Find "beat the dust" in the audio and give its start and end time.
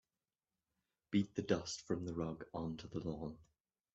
1.11-1.83